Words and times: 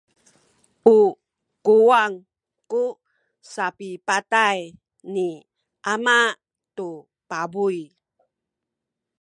u 0.97 0.99
kuwang 1.65 2.15
ku 2.71 2.83
sapipatay 3.51 4.59
ni 5.13 5.27
ama 5.93 6.17
tu 6.75 6.87
pabuy. 7.29 7.77